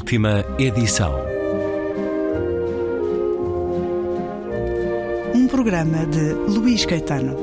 Última 0.00 0.42
edição. 0.58 1.14
Um 5.34 5.46
programa 5.46 6.06
de 6.06 6.32
Luís 6.32 6.86
Caetano. 6.86 7.36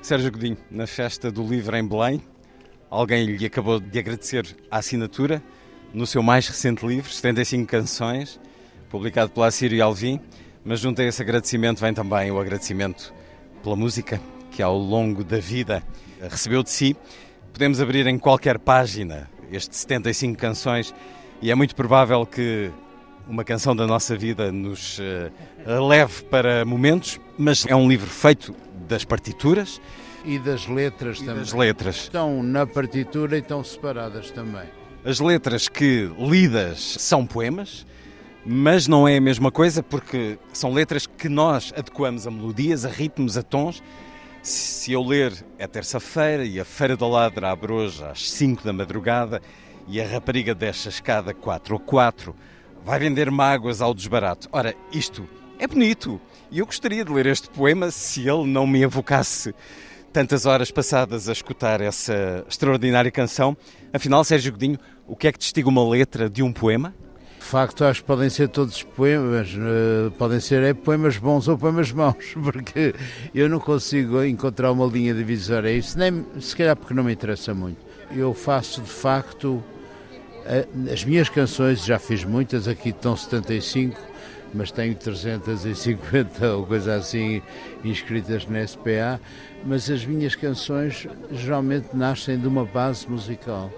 Sérgio 0.00 0.32
Godinho, 0.32 0.56
na 0.70 0.86
festa 0.86 1.30
do 1.30 1.46
livro 1.46 1.76
em 1.76 1.86
Belém, 1.86 2.22
alguém 2.88 3.26
lhe 3.26 3.44
acabou 3.44 3.78
de 3.78 3.98
agradecer 3.98 4.56
a 4.70 4.78
assinatura 4.78 5.42
no 5.92 6.06
seu 6.06 6.22
mais 6.22 6.48
recente 6.48 6.84
livro, 6.84 7.12
75 7.12 7.68
canções, 7.68 8.40
publicado 8.88 9.30
pela 9.30 9.48
Assírio 9.48 9.84
Alvim, 9.84 10.18
mas 10.64 10.80
junto 10.80 11.00
a 11.00 11.04
esse 11.04 11.20
agradecimento 11.22 11.80
vem 11.80 11.92
também 11.92 12.30
o 12.30 12.38
agradecimento 12.38 13.12
pela 13.62 13.76
música 13.76 14.20
que 14.50 14.62
ao 14.62 14.76
longo 14.76 15.24
da 15.24 15.38
vida 15.38 15.82
recebeu 16.20 16.62
de 16.62 16.70
si. 16.70 16.96
Podemos 17.52 17.80
abrir 17.80 18.06
em 18.06 18.18
qualquer 18.18 18.58
página 18.58 19.30
estes 19.50 19.80
75 19.80 20.38
canções 20.38 20.94
e 21.40 21.50
é 21.50 21.54
muito 21.54 21.74
provável 21.74 22.24
que 22.24 22.70
uma 23.28 23.44
canção 23.44 23.74
da 23.74 23.86
nossa 23.86 24.16
vida 24.16 24.50
nos 24.50 24.98
uh, 24.98 25.88
leve 25.88 26.22
para 26.24 26.64
momentos, 26.64 27.20
mas 27.38 27.66
é 27.66 27.74
um 27.74 27.88
livro 27.88 28.08
feito 28.08 28.54
das 28.88 29.04
partituras 29.04 29.80
e 30.24 30.38
das 30.38 30.66
letras 30.66 31.18
e 31.18 31.24
também. 31.24 31.40
Das 31.40 31.52
letras. 31.52 31.96
Estão 31.96 32.42
na 32.42 32.66
partitura 32.66 33.36
e 33.36 33.40
estão 33.40 33.62
separadas 33.62 34.30
também. 34.30 34.64
As 35.04 35.18
letras 35.18 35.68
que 35.68 36.10
lidas 36.18 36.78
são 36.98 37.26
poemas, 37.26 37.86
mas 38.44 38.88
não 38.88 39.06
é 39.06 39.16
a 39.16 39.20
mesma 39.20 39.50
coisa 39.52 39.82
porque 39.82 40.38
são 40.52 40.72
letras 40.72 41.06
que 41.06 41.28
nós 41.28 41.72
adequamos 41.76 42.26
a 42.26 42.30
melodias, 42.30 42.84
a 42.84 42.88
ritmos, 42.88 43.36
a 43.36 43.42
tons. 43.42 43.82
Se 44.42 44.92
eu 44.92 45.02
ler 45.02 45.32
é 45.58 45.66
terça-feira 45.66 46.44
e 46.44 46.58
a 46.58 46.64
Feira 46.64 46.96
da 46.96 47.06
Ladra 47.06 47.50
abre 47.50 47.72
hoje 47.72 48.04
às 48.04 48.28
5 48.30 48.64
da 48.64 48.72
madrugada 48.72 49.40
e 49.86 50.00
a 50.00 50.06
rapariga 50.06 50.54
desce 50.54 50.88
a 50.88 50.90
escada 50.90 51.32
4 51.32 51.74
ou 51.74 51.80
4, 51.80 52.34
vai 52.84 52.98
vender 52.98 53.30
mágoas 53.30 53.80
ao 53.80 53.94
desbarato. 53.94 54.48
Ora, 54.50 54.74
isto 54.92 55.28
é 55.58 55.66
bonito 55.66 56.20
e 56.50 56.58
eu 56.58 56.66
gostaria 56.66 57.04
de 57.04 57.12
ler 57.12 57.26
este 57.26 57.48
poema 57.48 57.92
se 57.92 58.28
ele 58.28 58.46
não 58.46 58.66
me 58.66 58.82
evocasse 58.82 59.54
tantas 60.12 60.44
horas 60.44 60.70
passadas 60.70 61.28
a 61.28 61.32
escutar 61.32 61.80
essa 61.80 62.44
extraordinária 62.48 63.10
canção. 63.10 63.56
Afinal, 63.92 64.24
Sérgio 64.24 64.52
Godinho, 64.52 64.78
o 65.06 65.14
que 65.14 65.28
é 65.28 65.32
que 65.32 65.38
distingue 65.38 65.68
uma 65.68 65.88
letra 65.88 66.28
de 66.28 66.42
um 66.42 66.52
poema? 66.52 66.92
De 67.42 67.48
facto, 67.48 67.84
acho 67.84 68.00
que 68.00 68.06
podem 68.06 68.30
ser 68.30 68.48
todos 68.48 68.82
poemas, 68.82 69.52
uh, 69.52 70.10
podem 70.12 70.38
ser 70.40 70.62
é, 70.62 70.72
poemas 70.72 71.18
bons 71.18 71.48
ou 71.48 71.58
poemas 71.58 71.90
maus, 71.92 72.34
porque 72.42 72.94
eu 73.34 73.48
não 73.48 73.58
consigo 73.58 74.22
encontrar 74.22 74.70
uma 74.70 74.86
linha 74.86 75.12
divisória 75.12 75.70
isso, 75.70 75.98
nem 75.98 76.24
se 76.40 76.56
calhar 76.56 76.76
porque 76.76 76.94
não 76.94 77.04
me 77.04 77.12
interessa 77.12 77.52
muito. 77.52 77.78
Eu 78.14 78.32
faço 78.32 78.80
de 78.80 78.88
facto 78.88 79.62
as 80.90 81.04
minhas 81.04 81.28
canções, 81.28 81.84
já 81.84 81.98
fiz 81.98 82.24
muitas, 82.24 82.66
aqui 82.68 82.88
estão 82.90 83.16
75, 83.16 84.00
mas 84.54 84.70
tenho 84.70 84.94
350 84.94 86.46
ou 86.56 86.64
coisa 86.64 86.94
assim 86.94 87.42
inscritas 87.84 88.46
na 88.46 88.66
SPA, 88.66 89.20
mas 89.66 89.90
as 89.90 90.06
minhas 90.06 90.36
canções 90.36 91.06
geralmente 91.32 91.88
nascem 91.92 92.38
de 92.38 92.46
uma 92.46 92.64
base 92.64 93.08
musical 93.10 93.70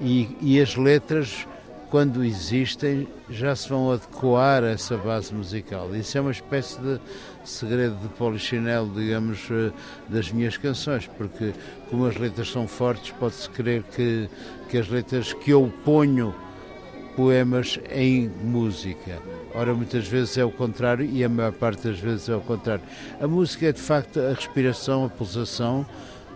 e, 0.00 0.36
e 0.40 0.60
as 0.60 0.76
letras 0.76 1.46
quando 1.92 2.24
existem, 2.24 3.06
já 3.28 3.54
se 3.54 3.68
vão 3.68 3.92
adequar 3.92 4.64
a 4.64 4.68
essa 4.68 4.96
base 4.96 5.34
musical. 5.34 5.94
Isso 5.94 6.16
é 6.16 6.22
uma 6.22 6.30
espécie 6.30 6.80
de 6.80 6.98
segredo 7.44 7.94
de 7.96 8.08
polichinelo, 8.08 8.90
digamos, 8.94 9.46
das 10.08 10.32
minhas 10.32 10.56
canções, 10.56 11.06
porque 11.18 11.52
como 11.90 12.06
as 12.06 12.16
letras 12.16 12.50
são 12.50 12.66
fortes, 12.66 13.10
pode-se 13.20 13.46
crer 13.50 13.82
que, 13.82 14.26
que 14.70 14.78
as 14.78 14.88
letras 14.88 15.34
que 15.34 15.50
eu 15.50 15.70
ponho 15.84 16.34
poemas 17.14 17.78
em 17.90 18.26
música. 18.42 19.20
Ora, 19.54 19.74
muitas 19.74 20.08
vezes 20.08 20.38
é 20.38 20.44
o 20.46 20.50
contrário 20.50 21.04
e 21.04 21.22
a 21.22 21.28
maior 21.28 21.52
parte 21.52 21.88
das 21.88 21.98
vezes 21.98 22.26
é 22.26 22.34
o 22.34 22.40
contrário. 22.40 22.84
A 23.20 23.28
música 23.28 23.66
é 23.66 23.72
de 23.72 23.82
facto 23.82 24.18
a 24.18 24.30
respiração, 24.30 25.04
a 25.04 25.10
pulsação 25.10 25.84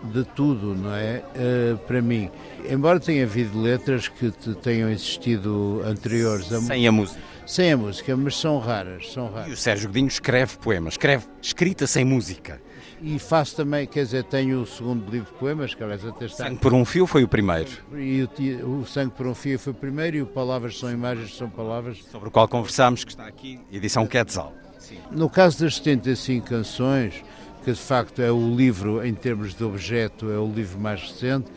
de 0.04 0.24
tudo, 0.24 0.74
não 0.74 0.94
é? 0.94 1.22
Uh, 1.34 1.78
para 1.78 2.00
mim. 2.02 2.30
Embora 2.68 2.98
tenha 3.00 3.24
havido 3.24 3.60
letras 3.60 4.08
que 4.08 4.30
tenham 4.62 4.90
existido 4.90 5.82
anteriores. 5.84 6.52
A 6.52 6.60
sem 6.60 6.86
a 6.86 6.92
música. 6.92 7.20
Sem 7.46 7.72
a 7.72 7.76
música, 7.76 8.16
mas 8.16 8.36
são 8.36 8.58
raras, 8.58 9.12
são 9.12 9.30
raras. 9.30 9.50
E 9.50 9.52
o 9.52 9.56
Sérgio 9.56 9.88
Godinho 9.88 10.08
escreve 10.08 10.56
poemas, 10.56 10.94
escreve 10.94 11.26
escrita 11.40 11.86
sem 11.86 12.04
música. 12.04 12.60
E 13.00 13.18
faço 13.18 13.56
também, 13.56 13.86
quer 13.86 14.04
dizer, 14.04 14.24
tenho 14.24 14.62
o 14.62 14.66
segundo 14.66 15.10
livro 15.10 15.30
de 15.30 15.38
poemas, 15.38 15.74
que 15.74 15.82
aliás 15.82 16.04
até 16.04 16.26
está. 16.26 16.44
Sangue 16.44 16.60
por 16.60 16.72
um 16.72 16.84
Fio 16.84 17.06
foi 17.06 17.22
o 17.22 17.28
primeiro. 17.28 17.70
E 17.94 18.26
o, 18.62 18.80
o 18.80 18.86
Sangue 18.86 19.12
por 19.12 19.26
um 19.26 19.34
Fio 19.34 19.58
foi 19.58 19.72
o 19.72 19.76
primeiro 19.76 20.16
e 20.16 20.22
o 20.22 20.26
Palavras 20.26 20.78
são 20.78 20.90
Imagens 20.90 21.36
são 21.36 21.48
Palavras. 21.48 21.98
Sobre 22.10 22.28
o 22.28 22.30
qual 22.30 22.48
conversámos, 22.48 23.04
que 23.04 23.10
está 23.10 23.26
aqui, 23.26 23.60
edição 23.70 24.06
Quetzal. 24.06 24.52
Sim. 24.78 24.98
No 25.10 25.28
caso 25.28 25.60
das 25.60 25.76
75 25.76 26.46
canções, 26.46 27.22
que 27.66 27.72
de 27.72 27.80
facto 27.80 28.22
é 28.22 28.30
o 28.30 28.54
livro, 28.54 29.04
em 29.04 29.12
termos 29.12 29.52
de 29.52 29.64
objeto, 29.64 30.30
é 30.30 30.38
o 30.38 30.46
livro 30.46 30.78
mais 30.78 31.02
recente, 31.02 31.50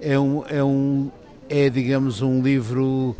é 0.00 0.18
um, 0.18 0.42
é, 0.48 0.64
um, 0.64 1.10
é 1.50 1.68
digamos, 1.68 2.22
um 2.22 2.40
livro 2.40 3.14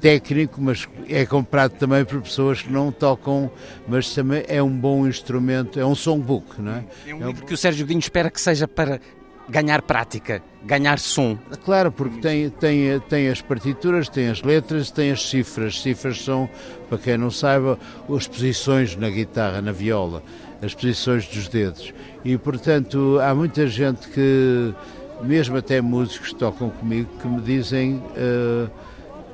técnico, 0.00 0.60
mas 0.60 0.88
é 1.08 1.24
comprado 1.24 1.78
também 1.78 2.04
por 2.04 2.20
pessoas 2.20 2.62
que 2.62 2.72
não 2.72 2.90
tocam, 2.90 3.48
mas 3.86 4.12
também 4.12 4.42
é 4.48 4.60
um 4.60 4.76
bom 4.76 5.06
instrumento, 5.06 5.78
é 5.78 5.86
um 5.86 5.94
songbook, 5.94 6.60
não 6.60 6.72
é? 6.72 6.84
É 7.06 7.14
um 7.14 7.28
livro 7.28 7.46
que 7.46 7.54
o 7.54 7.56
Sérgio 7.56 7.86
Godinho 7.86 8.00
espera 8.00 8.28
que 8.28 8.40
seja 8.40 8.66
para 8.66 9.00
ganhar 9.48 9.82
prática, 9.82 10.42
ganhar 10.64 10.98
som. 10.98 11.38
Claro, 11.64 11.90
porque 11.90 12.20
tem, 12.20 12.50
tem, 12.50 13.00
tem 13.00 13.28
as 13.28 13.40
partituras, 13.40 14.08
tem 14.08 14.28
as 14.28 14.42
letras, 14.42 14.90
tem 14.90 15.10
as 15.10 15.28
cifras. 15.28 15.80
Cifras 15.80 16.22
são, 16.22 16.48
para 16.88 16.98
quem 16.98 17.16
não 17.16 17.30
saiba, 17.30 17.78
as 18.14 18.26
posições 18.26 18.96
na 18.96 19.08
guitarra, 19.08 19.62
na 19.62 19.72
viola, 19.72 20.22
as 20.62 20.74
posições 20.74 21.26
dos 21.26 21.48
dedos. 21.48 21.92
E, 22.24 22.36
portanto, 22.36 23.18
há 23.20 23.34
muita 23.34 23.66
gente 23.66 24.08
que, 24.08 24.74
mesmo 25.22 25.56
até 25.56 25.80
músicos 25.80 26.32
que 26.32 26.38
tocam 26.38 26.70
comigo, 26.70 27.08
que 27.20 27.26
me 27.26 27.40
dizem 27.40 27.96
uh, 27.96 28.70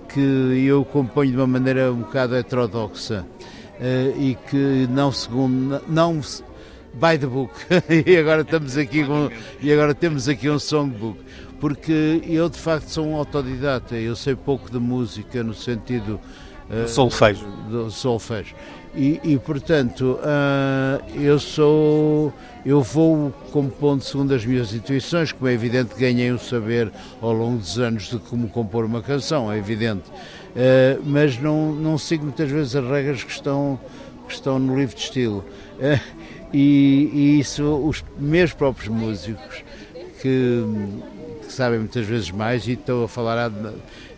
que 0.09 0.65
eu 0.65 0.85
componho 0.85 1.33
de 1.33 1.37
uma 1.37 1.47
maneira 1.47 1.93
um 1.93 2.01
bocado 2.01 2.37
heterodoxa 2.37 3.27
uh, 3.81 4.21
e 4.21 4.37
que 4.49 4.87
não 4.91 5.11
segundo, 5.11 5.83
não 5.89 6.21
by 6.95 7.19
the 7.19 7.27
book. 7.27 7.53
e 8.07 8.17
agora 8.17 8.43
estamos 8.43 8.77
aqui 8.77 9.05
com, 9.05 9.31
e 9.61 9.73
agora 9.73 9.95
temos 9.95 10.29
aqui 10.29 10.49
um 10.49 10.59
songbook. 10.59 11.19
Porque 11.61 12.21
eu 12.27 12.49
de 12.49 12.59
facto 12.59 12.89
sou 12.89 13.07
um 13.07 13.17
autodidata, 13.17 13.95
eu 13.95 14.15
sei 14.15 14.35
pouco 14.35 14.71
de 14.71 14.79
música 14.79 15.43
no 15.43 15.55
sentido 15.55 16.21
uh, 16.69 16.89
solfejo. 16.89 17.47
Do 17.71 17.91
solfejo. 17.91 18.55
E, 18.97 19.21
e 19.25 19.39
portanto, 19.39 20.19
uh, 20.21 21.21
eu 21.21 21.39
sou. 21.39 22.33
Eu 22.65 22.81
vou 22.81 23.33
compondo 23.51 24.03
segundo 24.03 24.33
as 24.33 24.45
minhas 24.45 24.73
intuições, 24.73 25.33
como 25.33 25.49
é 25.49 25.53
evidente, 25.53 25.95
ganhei 25.99 26.31
o 26.31 26.39
saber 26.39 26.93
ao 27.21 27.33
longo 27.33 27.59
dos 27.59 27.79
anos 27.79 28.05
de 28.05 28.19
como 28.19 28.49
compor 28.49 28.85
uma 28.85 29.03
canção, 29.03 29.51
é 29.51 29.59
evidente. 29.59 30.09
Uh, 30.11 31.03
mas 31.05 31.39
não, 31.39 31.73
não 31.73 31.99
sigo 31.99 32.25
muitas 32.25 32.49
vezes 32.49 32.77
as 32.77 32.89
regras 32.89 33.25
que 33.25 33.33
estão, 33.33 33.79
que 34.29 34.35
estão 34.35 34.59
no 34.59 34.79
livro 34.79 34.95
de 34.95 35.03
estilo. 35.03 35.45
Uh, 35.79 36.24
e, 36.53 37.11
e, 37.13 37.41
isso, 37.41 37.65
os 37.87 38.05
meus 38.19 38.53
próprios 38.53 38.89
músicos, 38.89 39.65
que, 40.21 40.65
que, 41.43 41.53
sabem 41.53 41.79
muitas 41.79 42.07
vezes 42.07 42.31
mais, 42.31 42.67
e 42.67 42.73
estou 42.73 43.05
a 43.05 43.09
falar 43.09 43.53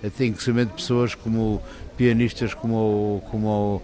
até 0.04 0.24
inclusive 0.24 0.66
pessoas 0.66 1.14
como 1.14 1.62
pianistas 1.96 2.54
como, 2.54 3.22
como 3.30 3.82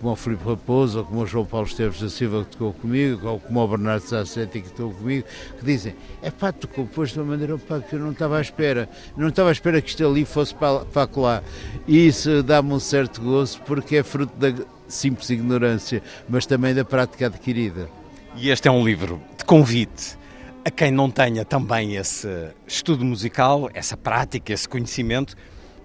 como 0.00 0.12
o 0.12 0.16
Filipe 0.16 0.42
Raposo, 0.42 1.00
ou 1.00 1.04
como 1.04 1.20
o 1.22 1.26
João 1.26 1.44
Paulo 1.44 1.66
Esteves 1.66 2.00
da 2.00 2.08
Silva 2.08 2.44
que 2.44 2.52
tocou 2.52 2.72
comigo, 2.72 3.28
ou 3.28 3.38
como 3.38 3.60
o 3.60 3.68
Bernardo 3.68 4.02
Sassetti 4.02 4.62
que 4.62 4.70
tocou 4.70 4.94
comigo, 4.94 5.26
que 5.58 5.64
dizem, 5.64 5.94
é 6.22 6.30
pá, 6.30 6.50
tu 6.50 6.66
compôs 6.66 7.10
de 7.10 7.20
uma 7.20 7.32
maneira 7.32 7.58
pá, 7.58 7.80
que 7.80 7.94
eu 7.94 8.00
não 8.00 8.12
estava 8.12 8.38
à 8.38 8.40
espera, 8.40 8.88
não 9.16 9.28
estava 9.28 9.50
à 9.50 9.52
espera 9.52 9.82
que 9.82 9.90
isto 9.90 10.06
ali 10.06 10.24
fosse 10.24 10.54
para, 10.54 10.84
para. 10.86 11.42
E 11.86 12.06
isso 12.06 12.42
dá-me 12.42 12.72
um 12.72 12.80
certo 12.80 13.20
gozo, 13.20 13.60
porque 13.66 13.96
é 13.96 14.02
fruto 14.02 14.34
da 14.38 14.54
simples 14.88 15.30
ignorância, 15.30 16.02
mas 16.28 16.46
também 16.46 16.74
da 16.74 16.84
prática 16.84 17.26
adquirida. 17.26 17.88
E 18.36 18.50
este 18.50 18.68
é 18.68 18.70
um 18.70 18.84
livro 18.84 19.20
de 19.38 19.44
convite 19.44 20.16
a 20.64 20.70
quem 20.70 20.90
não 20.90 21.08
tenha 21.10 21.44
também 21.44 21.94
esse 21.94 22.28
estudo 22.66 23.04
musical, 23.04 23.70
essa 23.72 23.96
prática, 23.96 24.52
esse 24.52 24.68
conhecimento, 24.68 25.36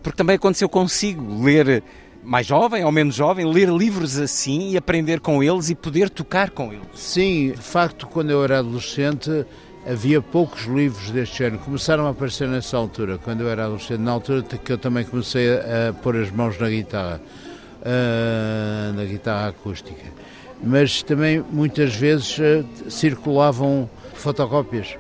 porque 0.02 0.18
também 0.18 0.36
aconteceu 0.36 0.68
consigo 0.68 1.44
ler 1.44 1.84
mais 2.24 2.48
jovem 2.48 2.84
ou 2.84 2.92
menos 2.92 3.16
jovem, 3.16 3.46
ler 3.46 3.70
livros 3.70 4.18
assim 4.18 4.72
e 4.72 4.78
aprender 4.78 5.20
com 5.20 5.44
eles 5.44 5.70
e 5.70 5.76
poder 5.76 6.10
tocar 6.10 6.50
com 6.50 6.74
eles? 6.74 6.88
Sim, 6.96 7.52
de 7.52 7.62
facto, 7.62 8.08
quando 8.08 8.32
eu 8.32 8.44
era 8.44 8.60
adolescente 8.60 9.46
havia 9.86 10.22
poucos 10.22 10.66
livros 10.66 11.12
deste 11.12 11.40
género. 11.40 11.60
Começaram 11.60 12.08
a 12.08 12.12
aparecer 12.12 12.48
nessa 12.48 12.78
altura, 12.78 13.18
quando 13.18 13.42
eu 13.42 13.50
era 13.50 13.66
adolescente, 13.66 14.00
na 14.00 14.12
altura 14.12 14.44
que 14.44 14.72
eu 14.72 14.78
também 14.78 15.04
comecei 15.04 15.48
a, 15.54 15.94
pôr 15.94 16.16
as 16.16 16.32
mãos 16.32 16.58
na 16.60 16.70
guitarra. 16.70 17.22
Uh, 17.82 18.94
na 18.94 19.06
guitarra 19.06 19.50
acústica. 19.50 20.06
Mas 20.64 21.02
também 21.02 21.44
muitas 21.52 21.96
vezes 21.96 22.38
uh, 22.38 22.66
circulavam 22.90 23.90
fotocópias 24.14 24.96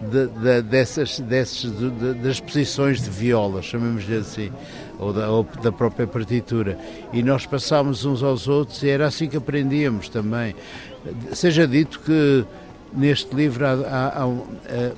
de, 0.00 0.26
de, 0.26 0.62
dessas, 0.62 1.18
dessas 1.20 1.72
de, 1.72 2.14
das 2.14 2.38
posições 2.38 3.02
de 3.02 3.08
viola, 3.08 3.62
chamemos-lhe 3.62 4.16
assim, 4.16 4.52
ou 4.98 5.12
da, 5.12 5.30
ou 5.30 5.46
da, 5.62 5.72
própria 5.72 6.06
partitura. 6.06 6.78
E 7.12 7.22
nós 7.22 7.46
passámos 7.46 8.04
uns 8.04 8.22
aos 8.22 8.46
outros 8.46 8.82
e 8.82 8.88
era 8.88 9.06
assim 9.06 9.28
que 9.28 9.36
aprendíamos 9.36 10.08
também. 10.08 10.54
Seja 11.32 11.66
dito 11.66 12.00
que 12.00 12.44
neste 12.92 13.34
livro 13.34 13.64
há, 13.64 13.72
há, 13.72 14.22
há, 14.22 14.24
há 14.24 14.92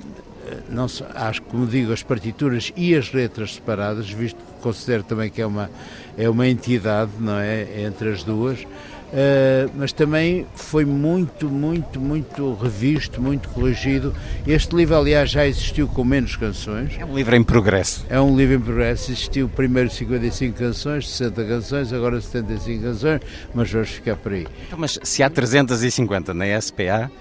não, 0.69 0.85
acho 1.15 1.41
que, 1.41 1.49
como 1.49 1.65
digo, 1.65 1.91
as 1.91 2.03
partituras 2.03 2.71
e 2.75 2.95
as 2.95 3.11
letras 3.11 3.55
separadas, 3.55 4.09
visto 4.09 4.37
que 4.37 4.61
considero 4.61 5.03
também 5.03 5.29
que 5.29 5.41
é 5.41 5.45
uma, 5.45 5.69
é 6.17 6.29
uma 6.29 6.47
entidade, 6.47 7.11
não 7.19 7.37
é, 7.37 7.83
entre 7.83 8.09
as 8.09 8.23
duas, 8.23 8.65
Uh, 9.09 9.71
mas 9.75 9.91
também 9.91 10.45
foi 10.53 10.85
muito, 10.85 11.49
muito, 11.49 11.99
muito 11.99 12.53
revisto, 12.53 13.19
muito 13.19 13.49
corrigido. 13.49 14.13
Este 14.45 14.75
livro, 14.75 14.97
aliás, 14.97 15.31
já 15.31 15.47
existiu 15.47 15.87
com 15.87 16.03
menos 16.03 16.35
canções. 16.35 16.95
É 16.99 17.03
um 17.03 17.15
livro 17.15 17.35
em 17.35 17.43
progresso. 17.43 18.05
É 18.07 18.21
um 18.21 18.37
livro 18.37 18.55
em 18.55 18.59
progresso. 18.59 19.11
Existiu 19.11 19.49
primeiro 19.49 19.89
55 19.89 20.55
canções, 20.55 21.09
60 21.09 21.43
canções, 21.43 21.91
agora 21.91 22.21
75 22.21 22.83
canções, 22.83 23.21
mas 23.51 23.71
vamos 23.71 23.89
ficar 23.89 24.15
por 24.15 24.31
aí. 24.31 24.47
Então, 24.67 24.77
mas 24.77 24.99
se 25.01 25.23
há 25.23 25.29
350 25.29 26.31
na 26.35 26.61
SPA, 26.61 27.11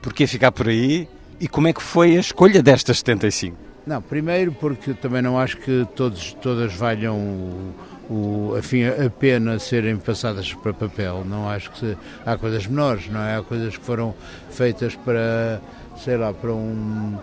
porquê 0.00 0.28
ficar 0.28 0.52
por 0.52 0.68
aí? 0.68 1.08
E 1.38 1.46
como 1.46 1.68
é 1.68 1.72
que 1.72 1.82
foi 1.82 2.16
a 2.16 2.20
escolha 2.20 2.62
destas 2.62 2.98
75? 2.98 3.56
Não, 3.86 4.00
primeiro 4.00 4.52
porque 4.52 4.94
também 4.94 5.20
não 5.20 5.38
acho 5.38 5.58
que 5.58 5.86
todos, 5.94 6.32
todas 6.34 6.72
valham 6.74 7.16
o, 7.16 7.74
o, 8.10 8.56
afim, 8.58 8.84
a 8.84 9.10
pena 9.10 9.58
serem 9.58 9.96
passadas 9.96 10.52
para 10.54 10.72
papel. 10.72 11.24
Não 11.24 11.48
acho 11.48 11.70
que 11.70 11.78
se, 11.78 11.98
há 12.24 12.36
coisas 12.38 12.66
menores, 12.66 13.08
não 13.08 13.20
é? 13.20 13.36
Há 13.36 13.42
coisas 13.42 13.76
que 13.76 13.84
foram 13.84 14.14
feitas 14.50 14.96
para, 14.96 15.60
sei 16.02 16.16
lá, 16.16 16.32
para 16.32 16.52
um, 16.52 17.18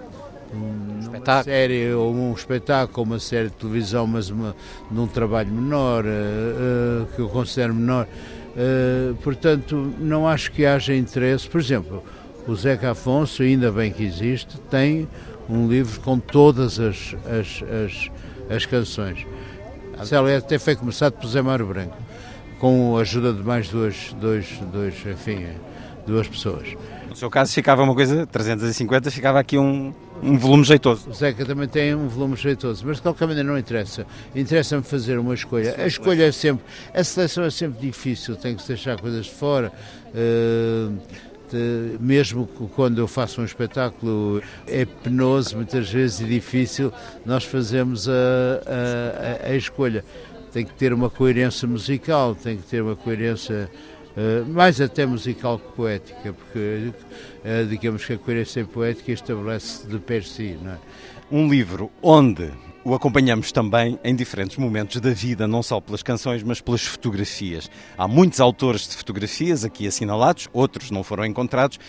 um 0.54 0.94
uma 1.08 1.44
série 1.44 1.92
ou 1.94 2.14
um 2.14 2.34
espetáculo, 2.34 3.06
uma 3.06 3.20
série 3.20 3.50
de 3.50 3.56
televisão, 3.56 4.06
mas 4.06 4.30
uma, 4.30 4.56
num 4.92 5.08
trabalho 5.08 5.52
menor, 5.52 6.06
uh, 6.06 6.08
uh, 6.08 7.08
que 7.16 7.20
eu 7.20 7.30
considero 7.30 7.74
menor. 7.74 8.08
Uh, 8.56 9.16
portanto, 9.16 9.94
não 10.00 10.28
acho 10.28 10.52
que 10.52 10.66
haja 10.66 10.96
interesse. 10.96 11.50
Por 11.50 11.60
exemplo, 11.60 12.04
o 12.48 12.56
Zeca 12.56 12.92
Afonso, 12.92 13.44
ainda 13.44 13.72
bem 13.72 13.92
que 13.92 14.04
existe, 14.04 14.58
tem 14.70 15.08
um 15.50 15.68
livro 15.68 16.00
com 16.02 16.20
todas 16.20 16.80
as, 16.80 17.16
as, 17.26 17.64
as, 17.86 18.12
as 18.50 18.66
canções. 18.66 19.26
A 19.98 20.38
até 20.38 20.58
foi 20.58 20.76
começado 20.76 21.14
por 21.14 21.28
Zé 21.28 21.42
Mário 21.42 21.66
Branco, 21.68 21.96
com 22.60 22.98
a 22.98 23.02
ajuda 23.02 23.34
de 23.34 23.44
mais 23.44 23.70
duas, 23.70 24.14
dois, 24.20 24.60
dois, 24.72 24.96
enfim, 25.06 25.48
duas 26.06 26.28
pessoas. 26.28 26.76
No 27.10 27.16
seu 27.16 27.30
caso 27.30 27.54
ficava 27.54 27.84
uma 27.84 27.94
coisa, 27.94 28.26
350, 28.26 29.12
ficava 29.12 29.40
aqui 29.40 29.58
um, 29.58 29.94
um 30.22 30.38
volume 30.38 30.64
jeitoso. 30.64 31.10
O 31.10 31.14
Zeca 31.14 31.46
também 31.46 31.68
tem 31.68 31.94
um 31.94 32.08
volume 32.08 32.36
jeitoso, 32.36 32.84
mas 32.88 32.98
de 32.98 33.04
qualquer 33.04 33.28
maneira 33.28 33.48
não 33.48 33.58
interessa. 33.58 34.06
Interessa-me 34.36 34.82
fazer 34.82 35.20
uma 35.20 35.36
escolha. 35.36 35.76
A 35.78 35.86
escolha 35.86 36.24
é 36.24 36.32
sempre, 36.32 36.66
a 36.94 37.04
seleção 37.04 37.44
é 37.44 37.52
sempre 37.52 37.86
difícil, 37.86 38.36
tem 38.36 38.56
que 38.56 38.64
se 38.64 38.70
deixar 38.70 39.00
coisas 39.00 39.26
de 39.26 39.32
fora. 39.32 39.72
Uh, 40.08 40.98
mesmo 42.00 42.48
quando 42.76 43.00
eu 43.00 43.08
faço 43.08 43.42
um 43.42 43.46
espetáculo, 43.46 44.42
é 44.68 44.86
penoso 44.86 45.56
muitas 45.56 45.90
vezes 45.90 46.22
e 46.22 46.26
difícil, 46.26 46.92
nós 47.26 47.44
fazemos 47.44 48.08
a, 48.08 48.14
a, 49.46 49.50
a 49.52 49.56
escolha. 49.56 50.04
Tem 50.52 50.66
que 50.66 50.74
ter 50.74 50.94
uma 50.94 51.10
coerência 51.10 51.68
musical, 51.68 52.36
tem 52.36 52.58
que 52.58 52.64
ter 52.64 52.82
uma 52.82 52.96
coerência 52.96 53.70
Uh, 54.16 54.46
mais 54.48 54.80
até 54.80 55.08
musical 55.08 55.58
que 55.58 55.72
poética, 55.72 56.34
porque 56.34 56.92
uh, 57.44 57.66
digamos 57.68 58.06
que 58.06 58.14
a 58.14 58.18
coerência 58.20 58.64
poética 58.64 59.12
estabelece 59.12 59.88
de 59.88 59.98
per 59.98 60.24
si. 60.24 60.56
É? 60.64 60.78
Um 61.32 61.50
livro 61.50 61.90
onde 62.00 62.52
o 62.84 62.94
acompanhamos 62.94 63.52
também 63.52 63.98
em 64.04 64.14
diferentes 64.14 64.58
momentos 64.58 65.00
da 65.00 65.12
vida, 65.12 65.48
não 65.48 65.64
só 65.64 65.80
pelas 65.80 66.04
canções, 66.04 66.44
mas 66.44 66.60
pelas 66.60 66.84
fotografias. 66.84 67.70
Há 67.98 68.08
muitos 68.08 68.42
autores 68.42 68.88
de 68.88 68.96
fotografias 68.96 69.64
aqui 69.64 69.88
assinalados, 69.88 70.50
outros 70.52 70.92
não 70.92 71.02
foram 71.02 71.26
encontrados, 71.26 71.80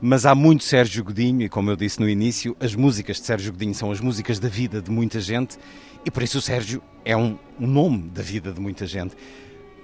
mas 0.00 0.24
há 0.24 0.34
muito 0.34 0.64
Sérgio 0.64 1.04
Godinho, 1.04 1.42
e 1.42 1.48
como 1.48 1.70
eu 1.70 1.76
disse 1.76 2.00
no 2.00 2.08
início, 2.08 2.56
as 2.60 2.74
músicas 2.74 3.18
de 3.18 3.26
Sérgio 3.26 3.52
Godinho 3.52 3.74
são 3.74 3.90
as 3.90 4.00
músicas 4.00 4.38
da 4.38 4.48
vida 4.48 4.80
de 4.80 4.90
muita 4.90 5.20
gente, 5.20 5.58
e 6.04 6.10
por 6.10 6.22
isso 6.22 6.38
o 6.38 6.42
Sérgio 6.42 6.82
é 7.04 7.16
um, 7.16 7.38
nome 7.58 8.08
da 8.10 8.22
vida 8.22 8.50
de 8.50 8.60
muita 8.60 8.86
gente. 8.86 9.14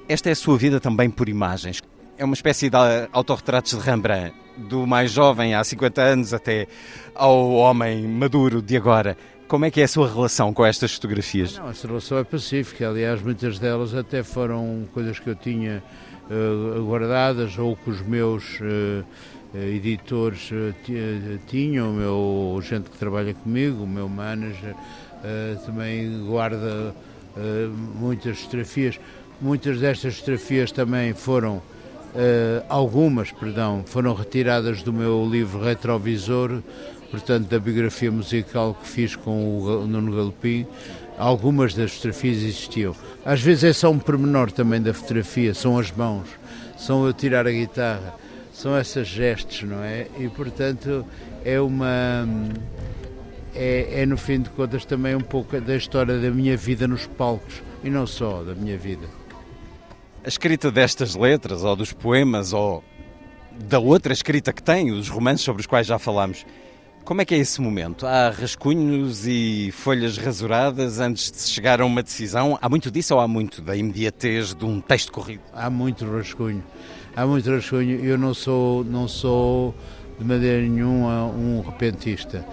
Esta 0.08 0.30
é 0.30 0.32
a 0.32 0.36
sua 0.36 0.56
vida 0.56 0.80
também 0.80 1.10
por 1.10 1.28
imagens. 1.28 1.82
É 2.16 2.24
uma 2.24 2.34
espécie 2.34 2.70
de 2.70 2.76
autorretratos 3.12 3.72
de 3.72 3.80
Rembrandt, 3.80 4.34
do 4.56 4.86
mais 4.86 5.10
jovem 5.10 5.54
há 5.54 5.64
50 5.64 6.00
anos 6.00 6.32
até 6.32 6.68
ao 7.14 7.52
homem 7.52 8.06
maduro 8.06 8.62
de 8.62 8.76
agora. 8.76 9.16
Como 9.46 9.66
é 9.66 9.70
que 9.70 9.80
é 9.80 9.84
a 9.84 9.88
sua 9.88 10.08
relação 10.08 10.54
com 10.54 10.64
estas 10.64 10.94
fotografias? 10.94 11.58
Não, 11.58 11.68
essa 11.68 11.86
relação 11.86 12.18
é 12.18 12.24
pacífica. 12.24 12.88
Aliás, 12.88 13.22
muitas 13.22 13.58
delas 13.58 13.94
até 13.94 14.22
foram 14.22 14.88
coisas 14.92 15.18
que 15.18 15.28
eu 15.28 15.34
tinha 15.34 15.82
uh, 16.30 16.82
guardadas 16.82 17.58
ou 17.58 17.76
que 17.76 17.90
os 17.90 18.00
meus 18.00 18.58
uh, 18.60 19.04
editores 19.54 20.50
uh, 20.50 20.74
tinham, 21.46 21.90
o 21.90 21.94
meu 21.94 22.60
gente 22.62 22.88
que 22.88 22.96
trabalha 22.96 23.34
comigo, 23.34 23.84
o 23.84 23.86
meu 23.86 24.08
manager, 24.08 24.74
também 25.64 26.22
guarda 26.26 26.94
muitas 27.98 28.40
fotografias. 28.40 29.00
Muitas 29.40 29.80
destas 29.80 30.16
fotografias 30.16 30.70
também 30.70 31.14
foram, 31.14 31.62
algumas, 32.68 33.32
perdão, 33.32 33.82
foram 33.86 34.12
retiradas 34.12 34.82
do 34.82 34.92
meu 34.92 35.26
livro 35.26 35.62
Retrovisor, 35.64 36.62
portanto, 37.14 37.46
da 37.48 37.60
biografia 37.60 38.10
musical 38.10 38.74
que 38.74 38.88
fiz 38.88 39.14
com 39.14 39.60
o 39.60 39.86
Nuno 39.86 40.16
Galopim, 40.16 40.66
algumas 41.16 41.72
das 41.72 41.92
fotografias 41.92 42.38
existiam. 42.38 42.94
Às 43.24 43.40
vezes 43.40 43.62
é 43.62 43.72
só 43.72 43.88
um 43.88 44.00
pormenor 44.00 44.50
também 44.50 44.82
da 44.82 44.92
fotografia, 44.92 45.54
são 45.54 45.78
as 45.78 45.92
mãos, 45.92 46.26
são 46.76 47.06
eu 47.06 47.12
tirar 47.12 47.46
a 47.46 47.52
guitarra, 47.52 48.16
são 48.52 48.76
esses 48.76 49.06
gestos, 49.06 49.62
não 49.62 49.80
é? 49.80 50.08
E, 50.18 50.28
portanto, 50.28 51.06
é 51.44 51.60
uma... 51.60 52.28
É, 53.54 54.02
é, 54.02 54.06
no 54.06 54.16
fim 54.16 54.40
de 54.40 54.50
contas 54.50 54.84
também 54.84 55.14
um 55.14 55.20
pouco 55.20 55.60
da 55.60 55.76
história 55.76 56.18
da 56.18 56.30
minha 56.32 56.56
vida 56.56 56.88
nos 56.88 57.06
palcos 57.06 57.62
e 57.84 57.90
não 57.90 58.08
só 58.08 58.42
da 58.42 58.56
minha 58.56 58.76
vida. 58.76 59.06
A 60.24 60.28
escrita 60.28 60.68
destas 60.72 61.14
letras, 61.14 61.62
ou 61.62 61.76
dos 61.76 61.92
poemas, 61.92 62.52
ou 62.52 62.82
da 63.52 63.78
outra 63.78 64.12
escrita 64.12 64.52
que 64.52 64.60
tem, 64.60 64.90
os 64.90 65.08
romances 65.08 65.44
sobre 65.44 65.60
os 65.60 65.66
quais 65.68 65.86
já 65.86 65.96
falámos, 65.96 66.44
como 67.04 67.20
é 67.20 67.24
que 67.24 67.34
é 67.34 67.38
esse 67.38 67.60
momento? 67.60 68.06
Há 68.06 68.30
rascunhos 68.30 69.26
e 69.26 69.70
folhas 69.72 70.16
rasuradas 70.16 71.00
antes 71.00 71.30
de 71.30 71.36
se 71.36 71.50
chegar 71.50 71.80
a 71.80 71.86
uma 71.86 72.02
decisão? 72.02 72.58
Há 72.60 72.68
muito 72.68 72.90
disso 72.90 73.14
ou 73.14 73.20
há 73.20 73.28
muito 73.28 73.60
da 73.60 73.76
imediatez 73.76 74.54
de 74.54 74.64
um 74.64 74.80
texto 74.80 75.12
corrido? 75.12 75.42
Há 75.52 75.68
muito 75.68 76.10
rascunho. 76.10 76.64
Há 77.14 77.26
muito 77.26 77.50
rascunho. 77.50 78.02
Eu 78.02 78.16
não 78.16 78.32
sou, 78.32 78.82
não 78.84 79.06
sou 79.06 79.74
de 80.18 80.24
maneira 80.24 80.62
nenhuma 80.62 81.26
um 81.26 81.60
repentista. 81.60 82.44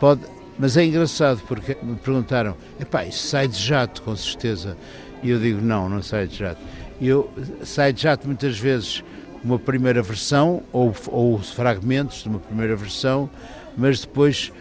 Pode, 0.00 0.22
mas 0.58 0.76
é 0.76 0.84
engraçado 0.84 1.40
porque 1.46 1.76
me 1.80 1.94
perguntaram: 1.94 2.56
epá, 2.80 3.04
isso 3.04 3.28
sai 3.28 3.46
de 3.46 3.58
jato, 3.58 4.02
com 4.02 4.16
certeza. 4.16 4.76
E 5.22 5.30
eu 5.30 5.38
digo: 5.38 5.60
não, 5.60 5.88
não 5.88 6.02
sai 6.02 6.26
de 6.26 6.36
jato. 6.36 6.60
Eu 7.00 7.30
sai 7.62 7.92
de 7.92 8.02
jato 8.02 8.26
muitas 8.26 8.58
vezes 8.58 9.04
uma 9.42 9.58
primeira 9.58 10.02
versão 10.02 10.62
ou, 10.72 10.94
ou 11.06 11.38
fragmentos 11.38 12.24
de 12.24 12.28
uma 12.28 12.40
primeira 12.40 12.74
versão 12.74 13.30
mas 13.76 14.00
depois 14.00 14.52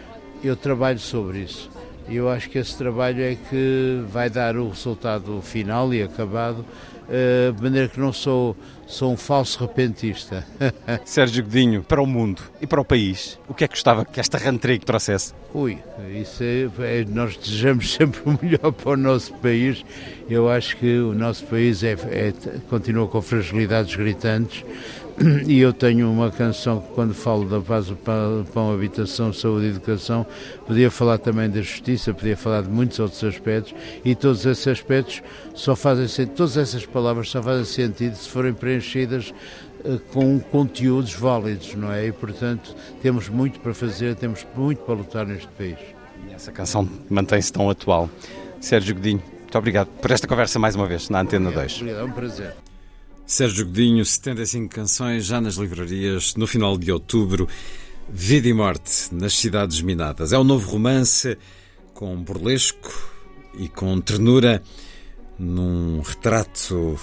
eu 0.44 0.56
trabalho 0.56 1.00
sobre 1.00 1.40
isso. 1.40 1.70
E 2.08 2.16
eu 2.16 2.28
acho 2.28 2.50
que 2.50 2.58
esse 2.58 2.76
trabalho 2.76 3.22
é 3.22 3.36
que 3.36 4.04
vai 4.10 4.30
dar 4.30 4.58
o 4.58 4.70
resultado 4.70 5.42
final 5.44 5.94
e 5.94 6.02
acabado, 6.02 6.66
eh, 7.08 7.52
de 7.56 7.62
maneira 7.62 7.88
que 7.88 8.00
não 8.00 8.12
sou, 8.12 8.58
sou 8.88 9.14
um 9.14 9.18
falso 9.18 9.60
repentista. 9.60 10.44
Sérgio 11.06 11.44
Godinho, 11.44 11.84
para 11.84 12.02
o 12.02 12.08
mundo 12.08 12.42
e 12.60 12.66
para 12.66 12.82
o 12.82 12.86
país, 12.86 13.40
o 13.48 13.54
que 13.54 13.64
é 13.64 13.68
que 13.68 13.76
gostava 13.76 14.06
que 14.06 14.20
esta 14.20 14.40
rentrée 14.40 14.80
trouxesse? 14.80 15.36
Ui, 15.54 15.78
isso 16.20 16.44
é, 16.44 17.02
é, 17.02 17.06
nós 17.06 17.38
desejamos 17.38 17.94
sempre 17.94 18.22
o 18.26 18.40
melhor 18.42 18.72
para 18.72 18.92
o 18.92 18.98
nosso 18.98 19.32
país. 19.36 19.86
Eu 20.28 20.50
acho 20.50 20.78
que 20.78 20.98
o 20.98 21.14
nosso 21.14 21.46
país 21.46 21.84
é, 21.84 21.92
é 21.92 22.34
continua 22.70 23.08
com 23.08 23.22
fragilidades 23.22 23.96
gritantes 23.96 24.66
e 25.46 25.60
eu 25.60 25.74
tenho 25.74 26.10
uma 26.10 26.32
canção 26.32 26.80
que 26.80 26.88
quando 26.94 27.14
falo 27.14 27.46
da 27.46 27.60
paz, 27.60 27.92
pão, 28.54 28.74
habitação, 28.74 29.34
saúde 29.34 29.66
e 29.66 29.70
educação, 29.70 30.26
podia 30.66 30.90
falar 30.90 31.18
também 31.18 31.50
da 31.50 31.62
justiça, 31.62 32.14
podia 32.14 32.38
falar 32.38 32.62
de 32.62 32.70
muitos 32.70 33.00
outros 33.00 33.24
aspectos 33.24 33.74
e 34.06 34.16
todos 34.16 34.46
esses 34.46 34.68
aspectos 34.68 35.22
só 35.54 35.76
fazem 35.76 36.08
sentido, 36.08 36.36
todas 36.36 36.58
essas 36.58 36.86
palavras 36.86 37.30
só 37.30 37.44
fazem 37.44 37.66
sentido 37.66 38.16
se 38.16 38.30
forem 38.30 38.54
preenchidas 38.54 39.34
eh, 39.84 40.00
com 40.14 40.40
conteúdos 40.40 41.14
válidos, 41.14 41.76
não 41.76 41.92
é? 41.92 42.08
E 42.08 42.12
portanto 42.12 42.76
temos 43.02 43.28
muito 43.28 43.60
para 43.60 43.74
fazer, 43.74 44.16
temos 44.16 44.46
muito 44.56 44.80
para 44.84 44.94
lutar 44.94 45.26
neste 45.26 45.50
país. 45.50 45.78
E 46.30 46.34
essa 46.34 46.52
canção 46.52 46.88
mantém-se 47.10 47.52
tão 47.52 47.70
atual. 47.70 48.10
Sérgio 48.62 48.96
Godinho, 48.96 49.24
Muito 49.42 49.58
obrigado 49.58 49.88
por 49.88 50.12
esta 50.12 50.28
conversa 50.28 50.60
mais 50.60 50.76
uma 50.76 50.86
vez 50.86 51.10
na 51.10 51.22
Antena 51.22 51.52
2. 51.52 51.78
Obrigado, 51.78 52.00
é 52.00 52.04
um 52.04 52.12
prazer. 52.12 52.69
Sérgio 53.30 53.64
Godinho, 53.64 54.04
75 54.04 54.74
canções 54.74 55.24
já 55.24 55.40
nas 55.40 55.54
livrarias 55.54 56.34
no 56.34 56.48
final 56.48 56.76
de 56.76 56.92
outubro. 56.92 57.48
Vida 58.10 58.48
e 58.48 58.54
Morte 58.54 59.14
nas 59.14 59.38
Cidades 59.38 59.82
Minadas. 59.82 60.34
É 60.34 60.40
um 60.40 60.44
novo 60.44 60.68
romance 60.72 61.38
com 61.94 62.20
burlesco 62.24 62.92
e 63.60 63.70
com 63.70 64.02
ternura 64.02 64.64
num 65.38 66.02
retrato 66.02 67.00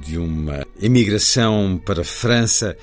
de 0.00 0.16
uma 0.16 0.64
emigração 0.80 1.82
para 1.84 2.02
a 2.02 2.04
França 2.04 2.76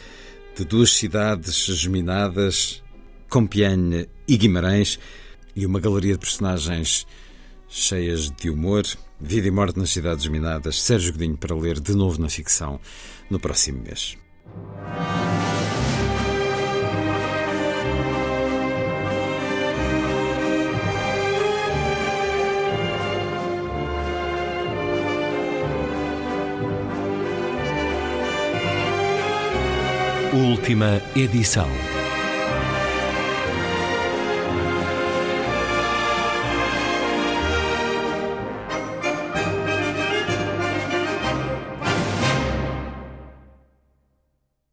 de 0.54 0.66
duas 0.66 0.92
cidades 0.92 1.56
geminadas, 1.56 2.84
Compiègne 3.30 4.10
e 4.28 4.36
Guimarães, 4.36 5.00
e 5.56 5.66
uma 5.66 5.80
galeria 5.80 6.16
de 6.16 6.20
personagens 6.20 7.08
cheias 7.70 8.30
de 8.30 8.50
humor. 8.50 8.84
Vida 9.25 9.48
e 9.48 9.51
Morte 9.51 9.80
nas 9.80 9.89
Cidades 9.89 10.27
Minadas. 10.27 10.82
Sérgio 10.82 11.13
Godinho 11.13 11.38
para 11.38 11.56
ler 11.56 11.80
de 11.80 11.96
novo 11.96 12.22
na 12.22 12.27
ficção 12.27 12.77
no 13.30 13.39
próximo 13.39 13.82
mês. 13.82 14.18
Última 30.34 31.01
edição. 31.15 31.70